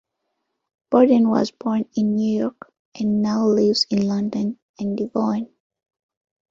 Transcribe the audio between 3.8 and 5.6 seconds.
in London and Devon.